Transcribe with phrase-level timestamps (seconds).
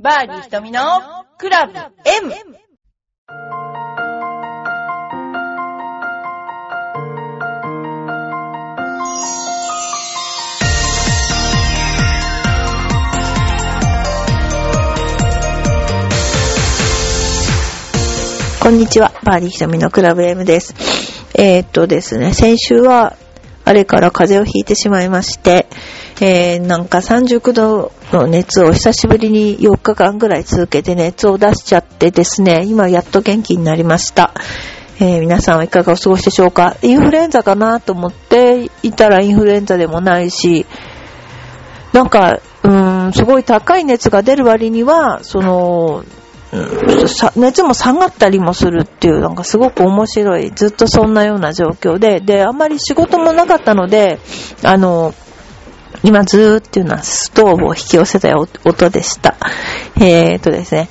[0.00, 0.80] バーディー瞳の
[1.38, 2.32] クラブ M!
[18.62, 19.10] こんにちは。
[19.24, 20.76] バーディーひとみのクラブ M です。
[21.34, 23.16] えー、っとですね、先週は、
[23.64, 25.66] あれから風邪をひいてしまいまして、
[26.20, 34.32] えー、なんか39度の熱を久しぶりに4日間ぐらい続けて熱を出しちゃってですね、今やっと元気になりました。
[35.00, 36.76] えー、皆さんはいかがお過ごしでしょうか？
[36.82, 40.66] インフルエンザかなと思っていたらインフルエンザでもないし、
[41.92, 46.04] なんか、うーん、すごい高い熱が出る割には、その、
[47.36, 54.18] 熱も下がったりもするっていう、なんかすごく面白い、ずっとそんなような状況で、で、あんまり仕事もなかったので、
[54.64, 55.14] あの、
[56.02, 59.36] 今ずーっていうのはストーブを引き寄せた音でした。
[60.00, 60.88] えーとですね、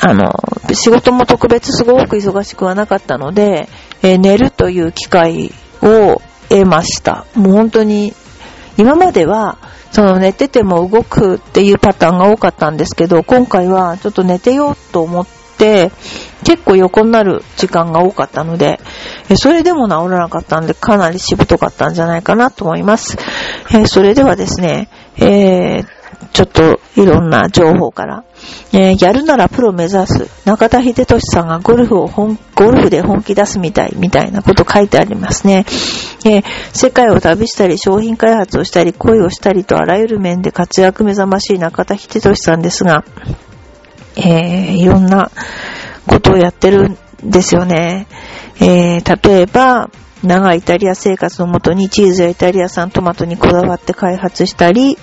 [0.00, 0.32] あの、
[0.72, 3.68] 仕事も特別すごく忙しくはなかったので、
[4.02, 7.26] えー寝るという機会を得ました。
[7.34, 8.14] もう本当に、
[8.76, 9.58] 今までは、
[9.92, 15.92] その寝てても動くっていうパターンが多かったんですけど、今回はちょっと寝てようと思って、
[16.44, 18.80] 結構横になる時間が多かったので、
[19.36, 23.16] それでも治らなかったんで、かなりしぶとかったんじゃないかなと思います。
[23.72, 28.24] えそれではですね、えーちょっといろんな情報から、
[28.72, 35.64] えーやるならプロ目指す、中田秀俊さんがゴルフを本、ゴルフで本気出すみたい、みたいなこと書いてありますね。
[36.24, 43.04] えー世界を旅したり、商品開発をしたり、恋をしたりと、あらゆる面で活躍目覚ましい中田秀俊さんですが、
[44.16, 45.30] えーいろんな
[46.06, 48.06] ことをやってるんですよね。
[48.60, 49.88] えー例えば、
[50.26, 54.96] 長いイタリア生活のもとにチーズやイタリア産トマトにこだわって開発したり、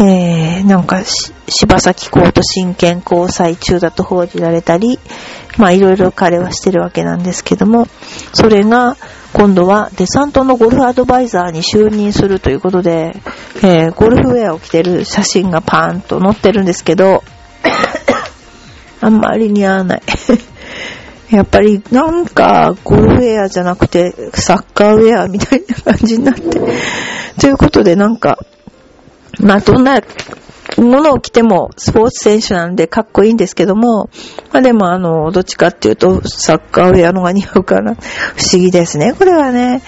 [0.00, 4.98] えー、なんかし、柴咲コート真剣交際中だと報じられたり、
[5.58, 7.86] まあいろいろ彼はしてるわけなんですけども、
[8.32, 8.96] それが
[9.34, 13.12] 今度はデサントのゴルフアドバイザーに就任するということで、
[13.62, 17.22] えーゴルフウェアを着てる写真がパーンと載ってるんですけど、
[19.00, 20.02] あんまり似合わない。
[21.32, 26.42] やっぱりなんかゴルフウェアじゃなくてサッカーウェアみたいな感じになって。
[27.40, 28.38] ということでなんか、
[29.40, 30.02] まあどんな
[30.76, 34.10] ものを着てもスポーツ選手なんでかっこいいんですけども、
[34.52, 37.94] まあでもあの、どっちかっていうとサッカーウェアのが似合うかな。
[37.94, 37.98] 不
[38.52, 39.82] 思議ですね、これはね。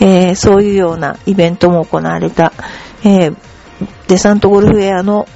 [0.00, 2.52] えーそういうようなイベントも行われた、
[3.02, 3.36] えー
[4.08, 5.26] デサントゴルフウェアの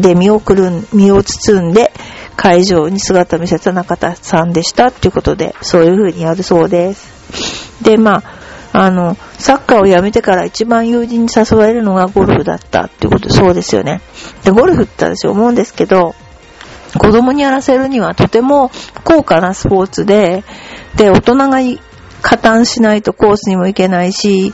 [0.00, 1.92] で身をくるん、身を包んで
[2.36, 7.82] 会場に姿を見せた中田さんでしたっていうことで、そういう風にやるそうです。
[7.82, 8.40] で、まあ、
[8.72, 14.00] あの、サッカーをやめてから一番友人に誘われるのがゴルフだったっていうこと、そうですよね。
[14.44, 16.14] で、ゴルフって私思うんですけど、
[16.98, 18.70] 子供にやらせるにはとても
[19.04, 20.44] 高価なスポーツで、
[20.96, 21.58] で、大人が
[22.22, 24.52] 加担しないとコースにも行けないし、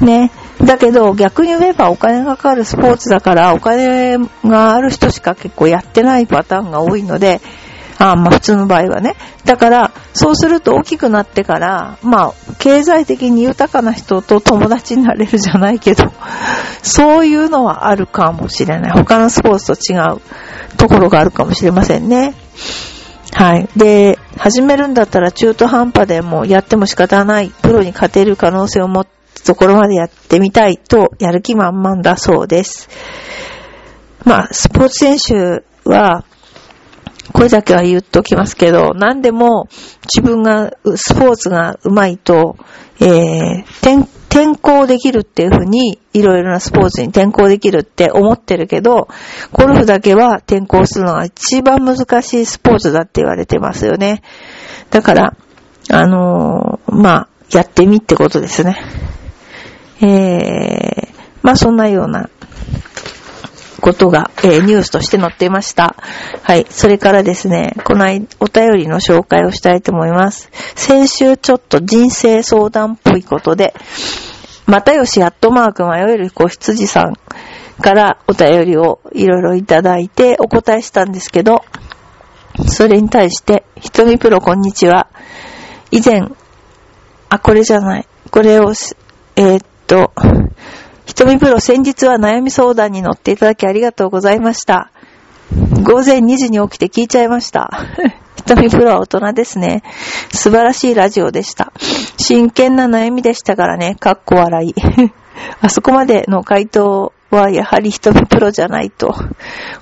[0.00, 0.30] ね。
[0.64, 7.40] だけど逆に言えばお金がかかるスポーツだからお金がある人しか結構やってないパターンが多いので、
[7.98, 9.16] あまあ普通の場合はね。
[9.44, 16.04] だから、そうすると大きくなってから、まあ、経済的に豊かな人と友達になれるじゃないけど、
[16.82, 18.92] そういうのはあるかもしれない。
[18.92, 20.20] 他のスポーツと違う
[20.76, 22.34] ところがあるかもしれませんね。
[23.32, 23.68] はい。
[23.76, 27.50] で、始めるんだったら中途半端でもやっても仕方ない。
[27.62, 29.08] プロに勝てる可能性を持つ
[29.44, 32.88] ところまでやってみたいと、やる気満々だそうです。
[34.24, 36.24] まあ、スポーツ選手は、
[37.32, 39.68] これだけは言っときますけど、何でも
[40.04, 42.56] 自分が、スポーツが上手いと、
[43.00, 49.08] えー、転、転校できるっていうふうに、いろいろなスポーツに転校できるって思ってるけど、
[49.52, 54.22] ゴルフだけは転校するのが一番難しいスポーツだって言われてますよね。
[54.90, 55.36] だから、
[55.90, 58.76] あのーまあ、やってみってことですね。
[60.00, 61.08] えー、
[61.42, 62.30] まあそんなような
[63.80, 65.96] ことが、えーニュースとして載っていました。
[66.42, 66.66] はい。
[66.68, 70.50] それからですね、この間お便りの紹介をしたいと思います。
[70.74, 73.74] 先週ちょっと人生相談っぽいことで、
[74.66, 77.14] またよしアットマーク迷える子羊さん
[77.80, 81.64] からお便りをいろいろいただいてお答えしたんですけど、
[82.66, 85.06] それに対して、ひとみプロこんにちは。
[85.90, 86.28] 以前、
[87.28, 88.08] あ、これじゃない。
[88.30, 88.72] これを、
[89.36, 90.12] えーっと、
[91.06, 94.92] ひとみプロ先日は悩み相談に乗っていただきありがとうございました。
[95.82, 97.70] 午前2時に起きて聞いちゃいました。
[98.36, 99.82] ひとみプロは大人ですね。
[100.30, 101.72] 素晴らしいラジオでした。
[102.18, 103.96] 真剣な悩みでしたからね。
[103.98, 104.74] かっこ笑い。
[105.60, 109.14] あそこまでの回答はやはり瞳プロじゃないと。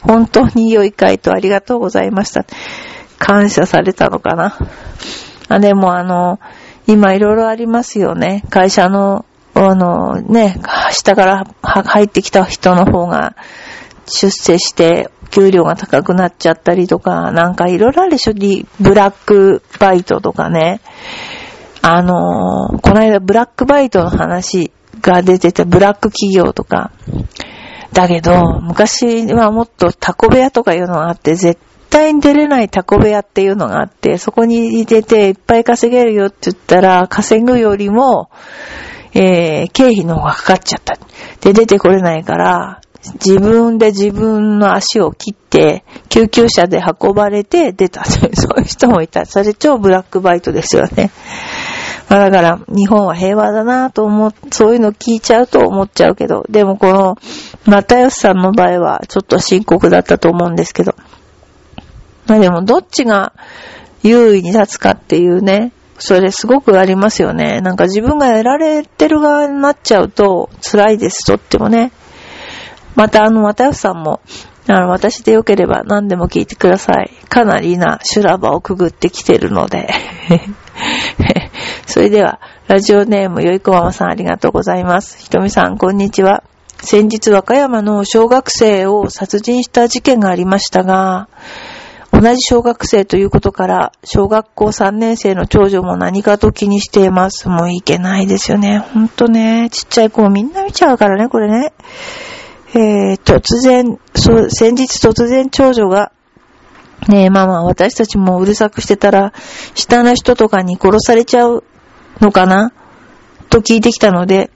[0.02, 2.44] 本当に良い回答ありがとうございました。
[3.18, 4.56] 感謝されたのかな。
[5.48, 6.38] あ、でもあの、
[6.86, 8.44] 今いろいろありますよね。
[8.50, 9.24] 会社の、
[9.58, 10.60] あの、ね、
[10.90, 13.36] 下から入ってきた人の方が
[14.04, 18.34] 出世して給料が高くなっちゃったりとか、なんかいろいろあるでしょ？
[18.80, 20.80] ブラックバイトとかね。
[21.80, 26.90] あの、この間ブラックバイトの話が出てて、ブラック企業とか。
[27.92, 38.30] だけど、昔はもっとタコ部屋とかいうのがあって、絶対に出れないタコ部屋っていうのがあって、そこに出ていっぱい稼げるよって言ったら、稼ぐよりも、
[39.18, 40.98] えー、経費の方がかかっちゃった。
[41.40, 42.82] で、出てこれないから、
[43.14, 48.04] 自分で自分の足を切って、救急車で運ばれて出た。
[48.04, 48.20] そ
[48.56, 49.24] ういう人もいた。
[49.24, 51.10] それ超ブラックバイトですよね。
[52.10, 57.16] まあだから、日本は平和だなと思う、そういうの聞いちゃうと思っちゃうけど、でもこの、
[57.64, 60.94] 又吉さんの場合はちょっと深刻だったと思うんですけど。
[62.26, 63.32] まあでも、どっちが
[64.02, 67.60] 優位に立つかっていうね、それすごくありますよね。
[67.60, 71.92] なんか自分がやられてる側になっちゃうと辛いです、とってもね。
[72.94, 74.20] またあの、又吉さんも、
[74.68, 77.10] あの、私でよければ何でも聞いてください。
[77.28, 79.88] かなりな修羅場をくぐってきてるので。
[81.86, 85.18] それでは、ラジオネームよいこままさんありがとうございます。
[85.18, 86.42] ひとみさん、こんにちは。
[86.82, 91.28] 先日、和歌山の小学生を殺人した事件がありましたが、
[92.18, 97.46] 同じ小学生ということから、小学校3年生の長女も何かと気にしています。
[97.50, 98.78] もういけないですよね。
[98.78, 99.68] ほんとね。
[99.70, 101.74] ちっちゃい子もみんな見ちゃうからね、これね。
[102.70, 106.10] えー、突然、そう、先日突然長女が、
[107.08, 109.34] ねえ、ママ、私たちもうるさくしてたら、
[109.74, 111.64] 下の人とかに殺されちゃう
[112.20, 112.72] のかな？
[113.50, 114.50] と聞いてきたので、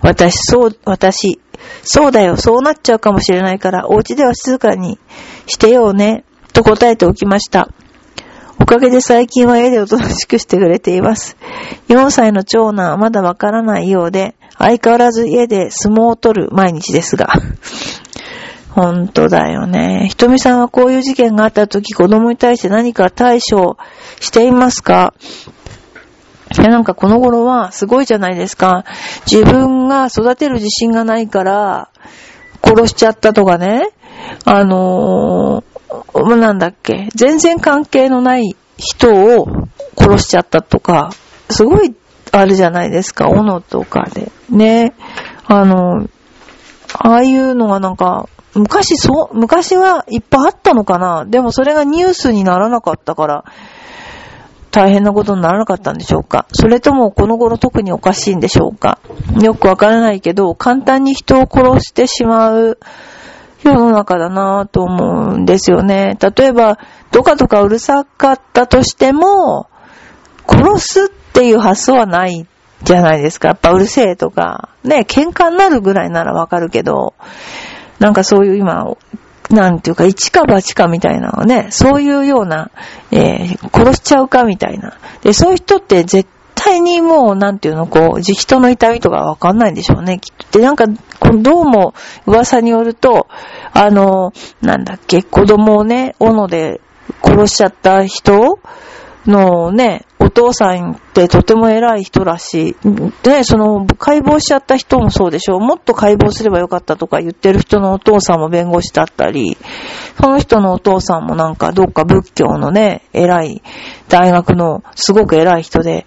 [0.00, 1.38] 私、そう、私、
[1.82, 4.98] そうだよ、そうなっちゃうかもしれないから、お家では静かに
[5.46, 6.24] してようね、
[6.54, 7.68] と答えておきました。
[8.58, 11.36] おかげで最近は家でおとなしくしてくれています。
[11.88, 17.28] 4歳の長男はまだわからないようで、相変わらず家で相撲を取る毎日ですが。
[18.70, 20.06] 本当だよね。
[20.08, 23.76] ひとみさんはこういう事件があった時子供に対して何か対処
[24.20, 25.14] していますか？
[26.56, 28.84] いや、なんかこの頃はすごいじゃないですか。
[29.30, 31.90] 自分が育てる自信がないから
[32.62, 33.90] 殺しちゃったとかね。
[34.44, 35.73] あのー、
[36.36, 37.08] なんだっけ？
[37.14, 39.46] 全然関係のない人を
[39.96, 41.10] 殺しちゃったとか、
[41.50, 41.94] すごい
[42.32, 44.32] あるじゃないですか、斧とかで。
[44.50, 44.94] ね。
[45.46, 46.08] あの、
[46.92, 53.44] ああいうのがなんか、昔そう、昔はいっぱいあったのかなでもそれがニュースにならなかったから、
[54.70, 58.98] 大変なことにならなかったんでしょうかそれともこの頃特におかしいんでしょうか
[59.40, 62.78] よくわからないけど、簡単に人を殺してしまう
[63.64, 66.18] 世の中だなぁと思うんですよね。
[66.20, 66.78] 例えば、
[67.10, 69.68] どかどかうるさかったとしても、
[70.46, 72.46] 殺すっていう発想はない
[72.82, 73.48] じゃないですか。
[73.48, 77.14] やっぱうるせえとか、ね、喧嘩になるぐらいならわかるけど、
[77.98, 78.86] なんかそういう今、
[79.50, 82.70] なんていうか、一か八かみたいなのね、そういうような、
[83.10, 84.94] えー、殺しちゃうかみたいな。
[85.22, 90.58] で、そういう人って絶対にもう、なんていうの、こう、人の痛みとかわかんないんでしょうね、きっと。
[90.58, 90.86] で、なんか、
[91.32, 91.94] どうも
[92.26, 93.28] 噂によると、
[93.72, 96.80] あの、なんだっけ、子供をね、斧で
[97.22, 98.58] 殺しちゃった人
[99.26, 102.76] のね、お父さんってとても偉い人らしい。
[103.22, 105.60] で、その、解剖しちゃった人もそうでしょう。
[105.60, 109.56] もっと解剖すればよかったとか言ってる人のお父さんも弁護士だったり、
[110.20, 113.62] その人のお父さんもなんかどっか仏教のね、偉い
[114.08, 116.06] 大学のすごく偉い人で、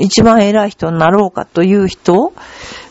[0.00, 2.32] 一番偉い人になろうかという人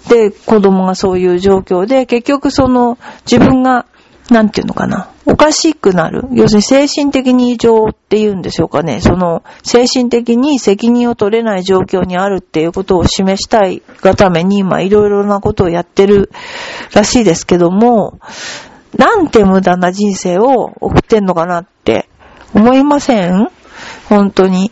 [0.09, 2.97] で、子供がそういう状況で、結局その
[3.29, 3.85] 自分が
[4.29, 5.11] なんていうのかな。
[5.27, 6.27] おかしくなる。
[6.31, 8.99] 要するに精神的に異常っていうんでしょうかね。
[8.99, 16.31] その、精神的に責任を取れない状況にあるっていうことを示したいがために、今いろいろなことをやってる
[16.93, 18.19] らしいですけども、
[18.97, 22.09] なんて無駄な人生を送ってんのかなって
[22.53, 23.49] 思いません？
[24.09, 24.71] 本当に。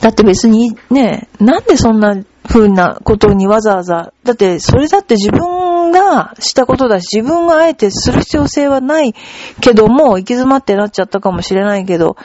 [0.00, 2.14] だって別にね、なんでそんな
[2.46, 5.53] 風なことにわざわざ、だってそれだって自分
[5.90, 9.14] がしたことだし、自分があえてする必要性はない
[9.60, 12.16] けども、行き詰まってなっちゃったかもしれないけど、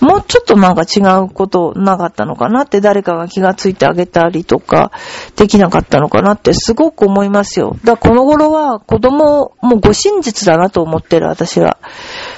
[0.00, 4.92] もうちょっとなんか違うことなかったのかなって誰かが気がついてあげたりとか、
[5.36, 7.76] できなかったのかなってすごく思いますよ。
[7.84, 11.78] だからこの頃は子供、もうご真実だなと思ってる私は。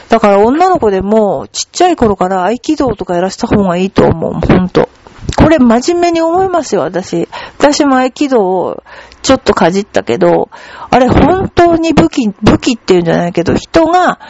[0.08, 4.32] だから女の子でもちっちゃい頃から合気道とかやらせた方がいいと思う。
[4.34, 4.88] ほんと。
[5.36, 7.28] これ真面目に思いますよ、私。
[7.58, 8.82] 私も合気道を
[9.26, 10.50] ちょっとかじったけど、
[10.88, 14.20] あれ本当に武器、武器っていうんじゃないけど、人が、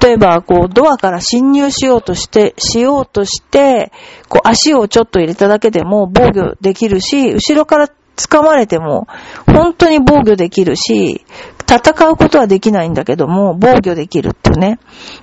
[0.00, 3.90] 例えばこうドアから侵入しようとして、しようとして、
[4.28, 9.08] こう足をちょっと入れただけでも防御できるし、後ろから掴まれても、
[9.46, 11.26] 本当に防御できるし、
[11.68, 14.78] 戦うことはできないんだけども、防御できるっていうね。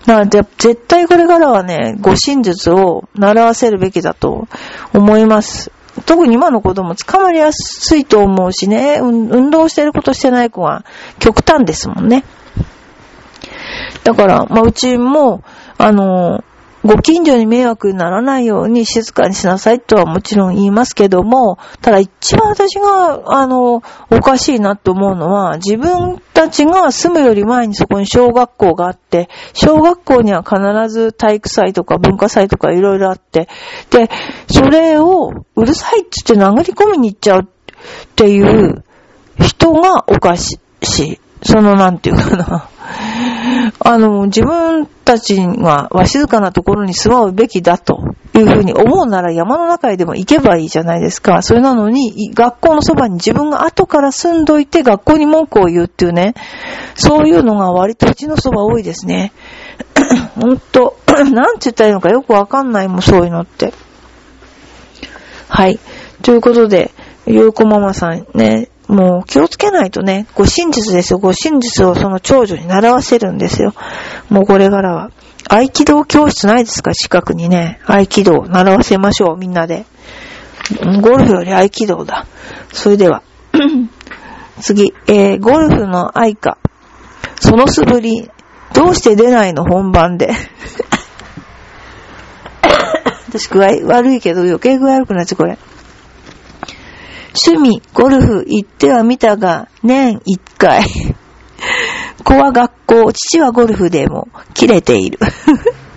[0.05, 4.49] だから絶対これからはね、護身術を習わせるべきだと
[4.93, 5.71] 思います。
[6.05, 10.85] 特に今の子供捕まりやすいと思うしね、運動してることしてない子は
[11.19, 12.23] 極端ですもんね。
[14.03, 15.43] だから、まあ、うちも、
[15.77, 16.43] あの、
[16.85, 23.81] ご近所に迷惑にならないように静かにしなさいとはもちろん言いますけども、ただ一番私が、あの、お
[24.21, 30.57] かしいなと思うのは、自分たちが住むより前にそこに小学校があって、小学校には必
[30.89, 33.47] ず体育祭とか文化祭とかいろいろあって、
[33.89, 34.09] で、
[34.47, 37.45] それをうるさいっつって殴り込みに行っちゃうっ
[38.15, 38.83] ていう
[39.39, 40.59] 人がおかし
[40.99, 41.19] い。
[41.45, 42.69] その、なんていうかな。
[43.79, 51.41] あの、自分たちがわ静かなところに住まうべきだというふうに思うなら山の中へでも行けばいいじゃないですか。
[51.41, 56.33] それなのに、学校のそばに自分が後から住んどいて学校に文句を言うっていうね、
[56.95, 59.33] そういうのが割とうちのそば多いですね。
[60.39, 63.73] ほんと、 なんて言ったらいいのかよくわかんないもん、そういうのって。
[65.47, 65.79] はい。
[66.21, 66.91] ということで、
[67.25, 71.19] ゆうこママさんね、もう気をつけないとね、ご真実ですよ。
[71.19, 73.73] ご真実をその長女に習わせるんですよ。
[74.29, 75.11] もうこれからは。
[75.49, 76.93] 合気道教室ないですか？
[76.93, 77.79] 近くにね。
[77.85, 79.85] 合気道習わせましょう、みんなで。
[81.01, 82.25] ゴルフより合気道だ。
[82.71, 83.23] それでは。
[84.61, 86.57] 次、えー、ゴルフの愛花。
[87.39, 88.29] その素振り、
[88.73, 90.31] どうして出ないの本番で。
[93.27, 95.57] 私具合悪いけど余計具合悪くなっちゃう、これ。
[97.35, 100.83] 趣味、ゴルフ行ってはみたが、年一回。
[102.23, 105.17] 子は学校、父はゴルフでも切れている。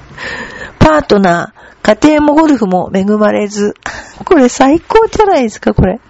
[0.81, 3.75] パートナー、家庭もゴルフも恵まれず。
[4.25, 6.00] これ最高じゃないですか、これ。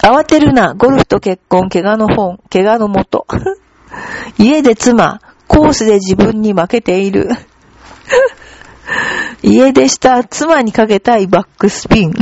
[0.00, 3.26] 慌てるな、ゴルフと結婚、怪我の本、怪我のもと。
[4.38, 7.30] 家で妻、コースで自分に負けている。
[9.42, 12.14] 家でした妻にかけたいバックスピン。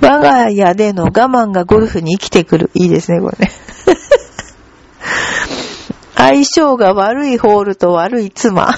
[0.00, 2.70] 我が家での我慢がゴルフに生きてくる。
[2.74, 3.52] いいですね、これね。
[6.16, 8.74] 相性が悪いホールと悪い妻。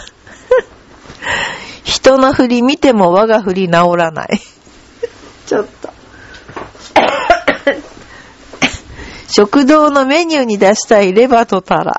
[1.84, 4.38] 人の振り見ても我が振り治らない。
[5.46, 5.90] ちょっと。
[9.28, 11.98] 食堂のメニューに出したいレバとタラ。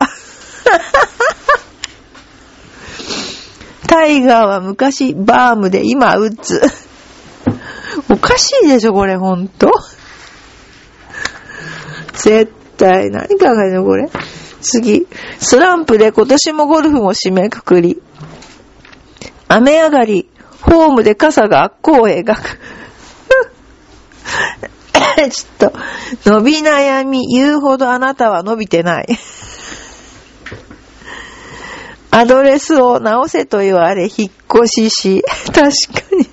[3.87, 6.61] タイガーは昔バームで今ウッズ。
[8.09, 9.71] おかしいでしょ、これ、ほんと。
[12.13, 14.09] 絶対、何考えるの、これ。
[14.61, 15.07] 次。
[15.39, 18.01] スランプで今年もゴルフも締めくくり。
[19.47, 20.29] 雨上がり、
[20.61, 22.59] ホームで傘がこう描く。
[25.31, 25.73] ちょっと、
[26.29, 29.07] 伸び悩み、言うほどあなたは伸びてない。
[32.11, 34.31] アドレスを直せと言われ、引っ
[34.63, 35.69] 越しし、確か
[36.15, 36.26] に。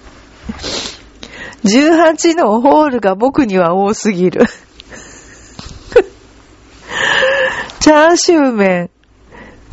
[1.64, 4.42] 18のホールが僕には多すぎる。
[7.80, 8.90] チャーシュー麺。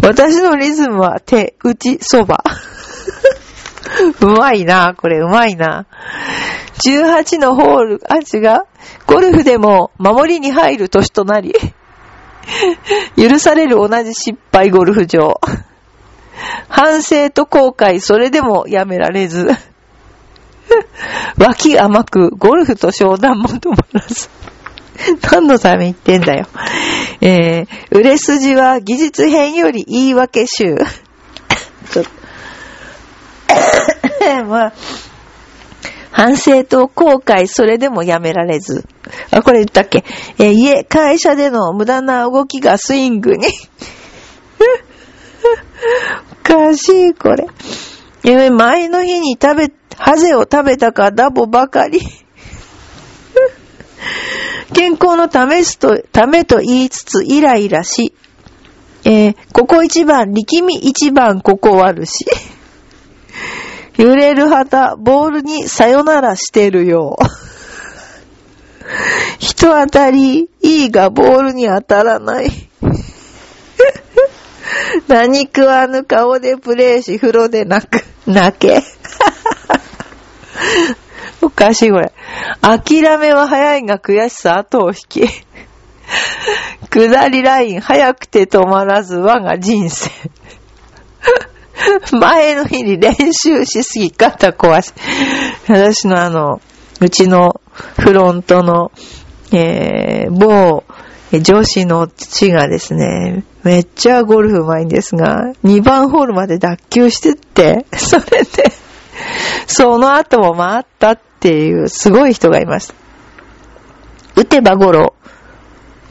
[0.02, 2.44] 私のリズムは手、打ち、そば。
[4.22, 5.86] うまいな、これうまいな。
[6.84, 8.64] 18のホール、あ、違う。
[9.06, 11.54] ゴルフでも守りに入る年となり、
[13.16, 15.40] 許される同じ失敗ゴルフ場。
[16.70, 19.48] 反省と後悔、それでもやめられず。
[21.38, 24.30] 脇甘く、ゴルフと商談も止まらず。
[25.32, 26.48] 何のために言ってんだよ。
[27.22, 30.76] えー、売れ筋は技術編より言い訳集。
[31.92, 32.12] ちょっと。
[34.46, 34.74] まあ、
[36.12, 38.86] 反省と後悔、それでもやめられず。
[39.32, 40.04] あ、これ言ったっけ？
[40.38, 43.48] えー、家、会社での無駄な動きがスイングに。
[46.32, 47.48] おかしい、これ。
[48.24, 52.02] え、前の日に食べハゼを食べたかダボばかり。
[54.74, 58.14] 健康の試すと、ためと言いつつイライラし、
[59.04, 62.26] えー、ここ一番、力み一番ここ悪し。
[63.98, 67.18] 揺れる旗、ボールにさよならしてるよ。
[69.40, 72.52] 人当たり、いいがボールに当たらない。
[75.08, 78.84] 何食わぬ顔でプレイし、風呂で泣く、泣け。
[81.42, 82.14] おかしいこれ。
[82.62, 85.28] 諦めは早いが悔しさ後を引き。
[86.90, 90.12] 下りライン早くて止まらず我が人生。
[92.12, 94.94] 前の日に練習しすぎ肩壊し。
[95.68, 96.62] 私のあの、
[97.00, 97.62] うちの
[98.00, 98.92] フロントの、
[99.52, 100.84] えー、某
[101.40, 108.72] 上司の父がですね、めっちゃゴルフ上手いんですが、2番ホールまで脱臼してって、 それで、
[109.68, 112.96] その後も回ったっていうすごい人がいます。
[114.36, 115.14] 打てばゴロ。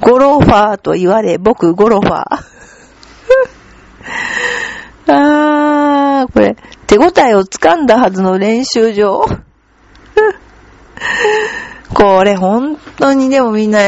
[0.01, 2.15] ゴロファーと言われ、僕ゴロファー。
[5.13, 9.25] あー、これ、手応えをつかんだはずの練習場。
[11.93, 13.81] これ本当にでもみんな、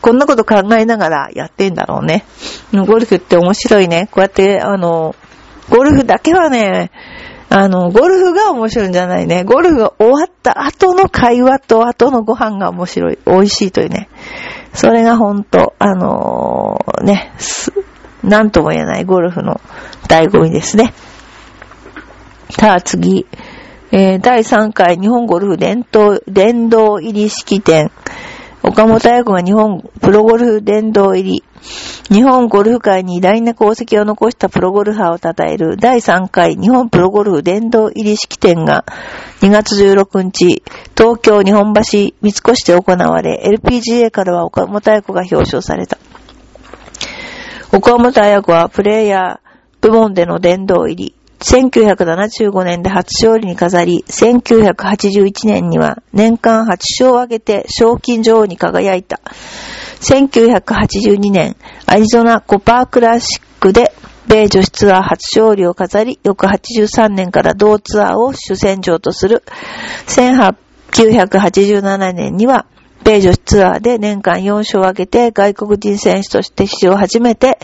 [0.00, 2.24] こんなこと考えながらやってんだろうね。
[2.72, 4.08] ゴルフって面白いね。
[4.10, 5.14] こうやって、あの、
[5.70, 6.90] ゴルフだけはね、
[7.48, 9.44] あの、ゴルフが面白いんじゃないね。
[9.44, 13.18] ゴルフが終わった後の会話と後のご飯が面白い。
[13.24, 14.08] 美味しいというね。
[14.72, 17.32] それがほんと、あのー、ね、
[18.24, 19.60] なんとも言えないゴルフの
[20.08, 20.92] 醍醐味ですね。
[22.50, 23.26] さあ次、
[23.92, 27.92] えー、第3回日本ゴルフ伝統、殿堂入り式典。
[28.66, 31.44] 岡本彩子が日本プロゴルフ殿堂入り。
[32.12, 38.84] 日本ゴルフ界に偉大な功績を残したプロゴルファーを称える第3回日本プロゴルフ殿堂入り式典が
[39.40, 40.64] 2月16日、
[40.96, 45.98] 東京日本橋三越で行われ、LPGA からは岡本彩子が表彰された。
[47.72, 49.46] 岡本彩子はプレイヤー
[49.80, 59.20] 部門での殿堂入り、1975年で初勝利に飾り、1981年には年間8勝を挙げて賞金女王に輝いた。
[60.00, 63.92] 1982年、アリゾナコパークラシックで
[64.26, 69.44] 米女子ツアー初勝利を飾り、翌83年から同ツアーを主戦場とする。
[70.06, 72.66] 1987年には
[73.06, 77.60] 米女子ツアーで年間4勝を挙げて外国人選手として史上初めて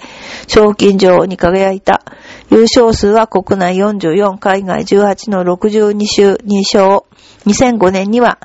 [0.47, 2.05] 賞金女王に輝いた。
[2.49, 7.01] 優勝数は国内44、海外18の62週2勝。
[7.45, 8.39] 2005年には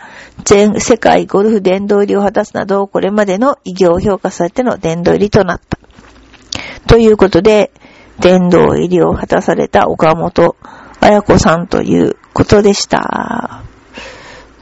[0.43, 5.77] 全世界ゴルフ殿堂入りを果たすなど、これまでの偉業を評価されての殿堂入りとなった。
[6.87, 7.69] ということで、
[8.19, 10.55] 殿堂入りを果たされた岡本
[10.99, 13.61] 彩子さんということでした。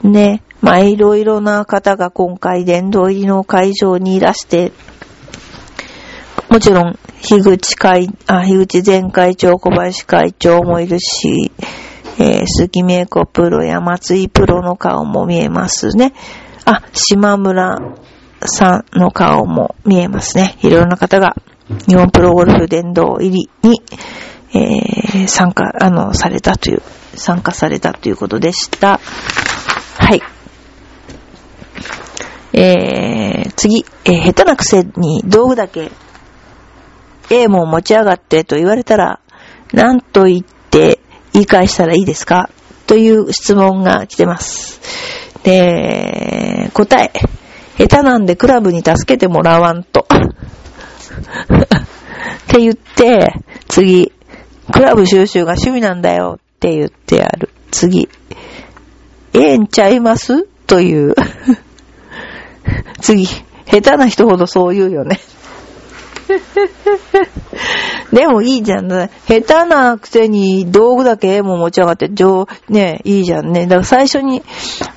[0.03, 0.41] ね。
[0.65, 4.71] まあ、いろいろな方が今回殿堂入りの会場にいらして、
[6.49, 11.51] もちろん、樋口会、あ、樋口前会長、小林会長もいるし、
[12.17, 16.13] えー、鈴木美子プロや松井プロの顔も見えますね。
[16.65, 17.77] あ、島村
[18.47, 20.57] さんの顔も見えますね。
[20.63, 21.35] いろいろな方が
[21.87, 23.83] 日本プロゴルフ殿堂入りに、
[24.49, 26.81] えー、参加、あの、されたという、
[27.13, 28.99] 参加されたということでした。
[32.57, 35.91] えー、次、えー、下手なくせに道具だけ、
[37.29, 39.19] A も持ち上がってと言われたら、
[39.73, 40.99] 何と言って
[41.33, 42.49] 言い返したらいいですか？
[42.87, 44.79] という質問が来てます。
[45.43, 47.11] で、答え。
[47.77, 50.07] 下手なんでクラブに助けてもらわんと。
[50.07, 50.15] っ
[52.47, 53.33] て言って、
[53.67, 54.13] 次、
[54.71, 57.49] クラブ収集が趣味なんだよって言ってやる。
[57.71, 58.07] 次、
[59.33, 60.47] ええんちゃいます？
[60.67, 61.15] という
[63.01, 65.19] 次、下手な人ほどそう言うよね。
[68.11, 68.87] でもいいじゃん。
[68.87, 73.67] 下手なくせに道具だけも持ち上がって、上、ね、いいじゃんね。
[73.67, 74.43] だから最初に、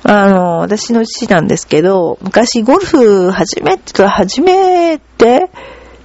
[0.03, 5.49] あの、私の父なんですけど、昔ゴルフ始めて、始めて、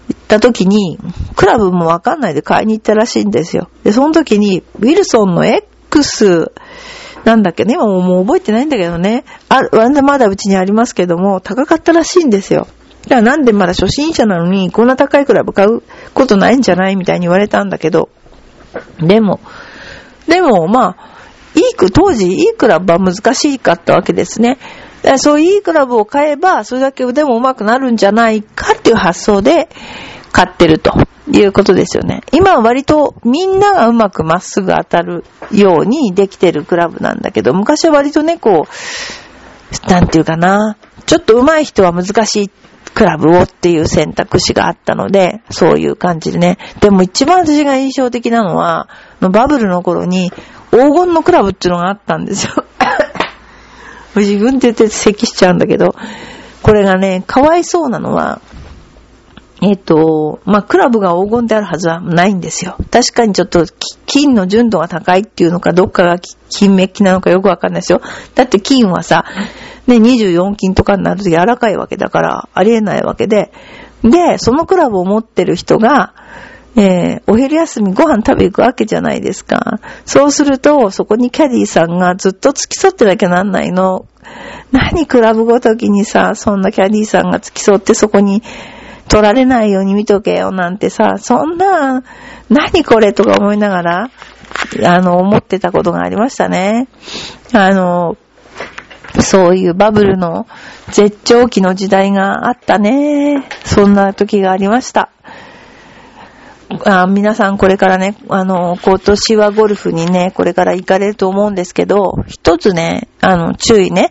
[0.09, 0.99] 行った時に、
[1.37, 3.69] クラブもわかんないで買いに行ったらしいんですよ。
[3.85, 6.53] で、その時に、ウィルソンの X
[7.25, 9.25] なんだっけね、今もう覚えてないんだけどね。
[9.49, 9.63] あ、
[10.03, 12.67] まだうちにありますけども、高かったらしいんですよ。
[13.05, 15.83] だからなんでまだ初心者なのに、こんな高いクラブ買う
[16.13, 18.09] ことないんじゃないみたいに言われたんだけど。
[18.99, 19.41] でも、
[20.29, 21.15] でも、まあ、
[21.55, 24.59] いいク、当時いいクラブは難しかったわけですね。
[25.19, 29.69] そういいクラブを買えば、それだけ腕も上手くなるんじゃないかっていう発想で
[30.35, 30.93] 買ってると。
[31.33, 32.21] いうことですよね。
[32.33, 42.51] 今は割とみんながうまくまっすぐ当たるようにできてるクラブなんだけど、昔は割とね、こう、なんていうかな、ちょっと上手い人は難しい
[42.93, 46.59] クラブをっていう選択肢があったので、そういう感じでね。
[46.81, 48.89] でも一番私が印象的なのは、
[49.21, 50.31] バブルの頃に
[50.71, 52.65] 黄金のクラブっていうのがあったんですよ。
[54.17, 55.95] 自分で言って咳しちゃうんだけど、
[56.63, 58.41] これがね、かわいそうなのは、
[59.67, 62.77] えっ、と、まあ、クラブが黄金であるはずはないんですよ。
[62.91, 63.65] 確かにちょっと
[64.05, 66.19] 金の純度が高いっていうのか、どっかが
[66.51, 68.03] 金メッキなのかよくわかんないですよ。
[68.35, 69.25] だって金はさ、
[69.87, 73.53] ね、24金とかになると柔らかいわけだから、ありえないわけで、
[74.03, 76.13] で、そのクラブを持ってる人が、
[76.77, 79.81] えー、お昼休みご飯食べ行くわけじゃないですか。
[80.05, 84.07] そうすると、そこにキャディーさんがずっと付き添ってなきゃなんないの。
[84.73, 88.43] 何クラブごときにさ、そんなキャディーさんが付き添ってそこに
[89.09, 92.03] 取られないように見とけよなんてさ、そんな、
[92.49, 94.11] 何これとか思いながら、
[94.85, 96.89] あの、思ってたことがありましたね。
[97.53, 98.17] あの、
[99.21, 100.47] そういうバブルの
[100.91, 103.47] 絶頂期の時代があったね。
[103.65, 105.11] そんな時がありました。
[106.85, 114.11] あ皆さんこれからね、あの、今年はゴルフにね、これから行かれると思うんですけど、一つね、あの、注意ね。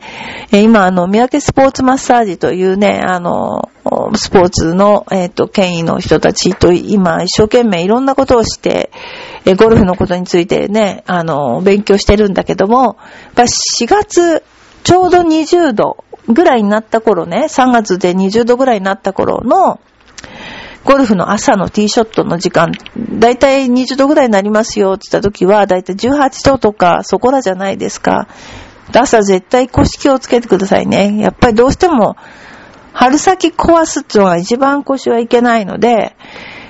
[0.52, 3.70] え今、あの、三宅スポーツマッサージというね、あの、
[4.16, 8.92] スポーツの、えっ、ー、と、権威の人たちと今、一生懸命いろんなことをして、
[9.46, 12.98] えゴルフのことについてね、あの、勉強してるんだけども、
[13.36, 14.44] やっ4月、
[14.84, 19.80] ちょうど20度ぐらいになった頃ね、3月で20度ぐらいになった頃の、
[20.84, 28.28] ゴルフの朝のティーショットの時間、だいたい20度ぐらいになりますよって言った時は、だいたい18度とかそこらじゃないですか。
[28.94, 31.18] 朝絶対腰気をつけてくださいね。
[31.20, 32.18] やっぱりどうしても、
[32.92, 36.16] 春先壊すっていうのが一番腰はいけないので、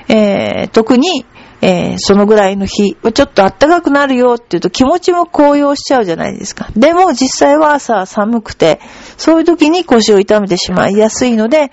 [0.07, 1.25] えー、特に、
[1.61, 6.67] えー、そのぐらいの日、ちょっと暖かくなるよって言うと気持ちも高揚しちゃうじゃないですか。
[6.77, 8.79] でも実際は朝寒くて、
[9.17, 11.71] そういう時に腰を痛めてしまいやすいので、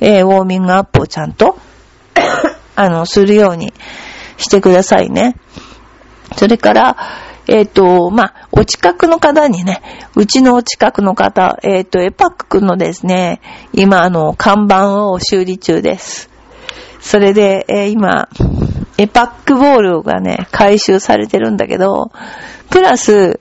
[0.00, 1.58] えー、ウォーミングアップをちゃんと
[2.76, 3.72] あの、するように
[4.36, 5.36] してくださいね。
[6.36, 6.96] それから、
[7.48, 9.82] えっ、ー、と、まあ、お近くの方にね、
[10.14, 13.40] うちのお近くの方、えっ、ー、と、エパックのですね、
[13.72, 16.30] 今、あの、看板を修理中です。
[17.00, 18.28] それで、えー、今、
[18.96, 22.12] エパックボールがね、回収されてるんだけど、
[22.70, 23.40] プラス、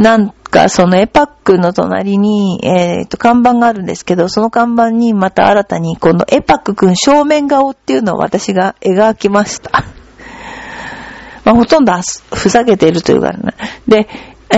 [0.00, 9.84] なんか、そのエパックの隣に、えっ、と、看板があるんですけど、その看板にまた新たに、このエパックくん正面顔っていうのを私が描きました。
[11.44, 11.92] まあ、ほとんど
[12.32, 13.52] ふざけてるというかね。
[13.86, 14.08] で、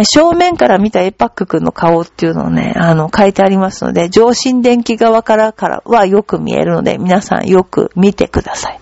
[0.05, 8.81] 正面から見たエパックくんの顔っていうのをね、あの、書いてありますので、上心電気側からからはよく見えるので、皆さんよく見てください。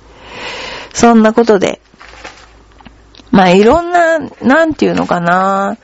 [0.92, 1.81] そんなことで、
[3.31, 5.79] まあ、いろんな、なんていうのかな、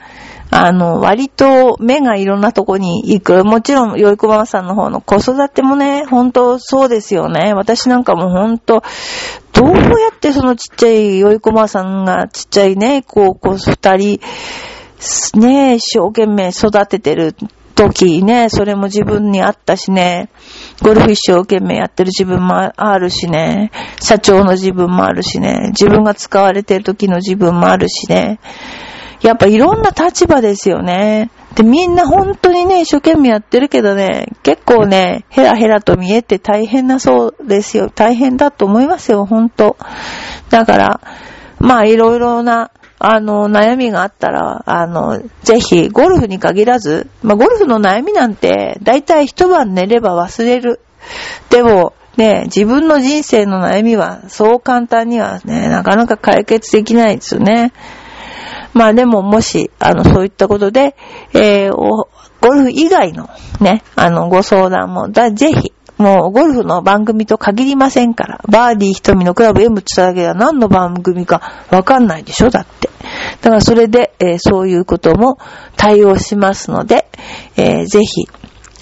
[0.50, 3.44] あの、割と目がいろんなとこに行く。
[3.44, 7.52] もちろん、よいこママさんの方の子育てもね、ほんとそうですよね。
[7.54, 8.82] 私なんかもほんと、
[9.52, 14.20] どうやってそのちっちゃいよいこマさんがちっちゃいね、こう、こう、二人、
[15.34, 17.34] ね、一生懸命育ててる
[17.76, 20.30] 時ね、それも自分にあったしね、
[20.82, 28.40] ゴルフ一生懸命やってる自分もあるしね、社長の自分もあるしね、自分が使われてる時の自分もあるしね、
[29.22, 31.30] やっぱいろんな立場ですよね。
[31.54, 37.88] で、みんな本当にね、一生懸命やってるけどね、結構ね、ヘラヘラと見えて大変なそうですよ。
[37.88, 39.76] 大変だと思いますよ、本当
[40.50, 41.00] だから、
[41.58, 50.80] まあいろいろな、あの、悩みがあったら、あの、ぜひ、ゴルフに限らず、まあゴルフの悩みなんて、だいたい一晩寝れば忘れる。
[51.50, 57.72] でも、ね、自分の人生の悩みは、そう簡単にはね、なかなか解決できないですよね。
[58.72, 60.96] まあでももし、あの、そういったことで、
[61.32, 62.08] えー、ゴ
[62.50, 63.28] ルフ以外の
[63.60, 72.90] ね、あの、ご相談も、だ、ぜひ、もうゴルフの番組と限りませんから、バーディー瞳のクラブ M って言っただけでは何の番組かわかんないでしょだって。
[73.40, 75.38] だからそれで、えー、そういうことも
[75.76, 77.08] 対応しますので、
[77.56, 78.28] えー、ぜひ、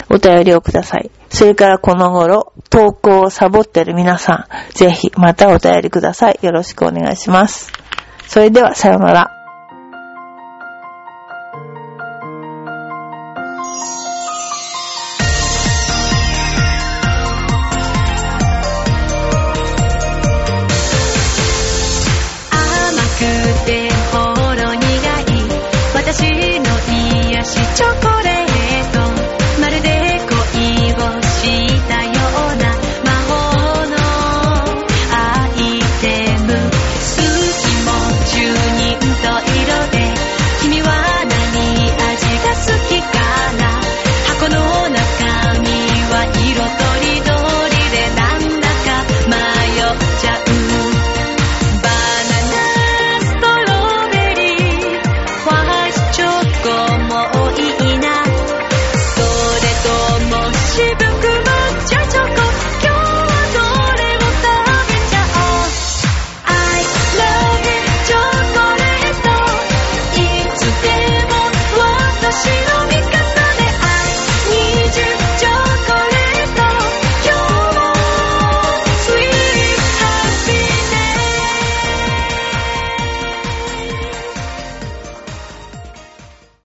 [0.09, 1.09] お便りをください。
[1.29, 6.39] それからこの頃、投稿をサボってる皆さん、ぜひまたお便りください。
[6.41, 7.71] よろしくお願いします。
[8.27, 9.34] それでは、さようなら。
[27.45, 28.34] 菓子チョコレート